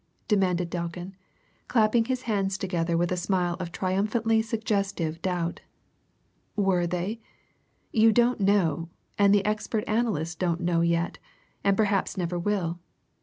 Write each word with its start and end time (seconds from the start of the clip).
demanded 0.27 0.71
Delkin, 0.71 1.15
clapping 1.67 2.05
his 2.05 2.23
hands 2.23 2.57
together 2.57 2.97
with 2.97 3.11
a 3.11 3.15
smile 3.15 3.53
of 3.59 3.71
triumphantly 3.71 4.41
suggestive 4.41 5.21
doubt. 5.21 5.61
"Were 6.55 6.87
they? 6.87 7.21
You 7.91 8.11
don't 8.11 8.39
know 8.39 8.89
and 9.19 9.31
the 9.31 9.45
expert 9.45 9.83
analysts 9.85 10.33
don't 10.33 10.59
know 10.61 10.81
yet, 10.81 11.19
and 11.63 11.77
perhaps 11.77 12.17
never 12.17 12.39
will. 12.39 12.79